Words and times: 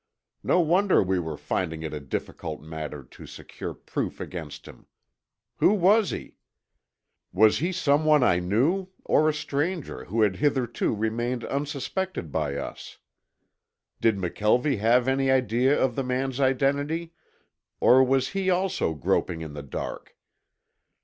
No 0.41 0.61
wonder 0.61 1.03
we 1.03 1.19
were 1.19 1.37
finding 1.37 1.83
it 1.83 1.93
a 1.93 1.99
difficult 1.99 2.59
matter 2.59 3.03
to 3.03 3.27
secure 3.27 3.75
proof 3.75 4.19
against 4.19 4.67
him! 4.67 4.87
Who 5.57 5.75
was 5.75 6.09
he? 6.09 6.37
Was 7.31 7.59
he 7.59 7.71
someone 7.71 8.23
I 8.23 8.39
knew 8.39 8.87
or 9.05 9.29
a 9.29 9.33
stranger 9.35 10.05
who 10.05 10.23
had 10.23 10.37
hitherto 10.37 10.95
remained 10.95 11.45
unsuspected 11.45 12.31
by 12.31 12.55
us? 12.55 12.97
Did 13.99 14.15
McKelvie 14.17 14.79
have 14.79 15.07
any 15.07 15.29
idea 15.29 15.79
of 15.79 15.95
the 15.95 16.03
man's 16.03 16.39
identity, 16.39 17.13
or 17.79 18.03
was 18.03 18.29
he 18.29 18.49
also 18.49 18.95
groping 18.95 19.41
in 19.41 19.53
the 19.53 19.61
dark? 19.61 20.17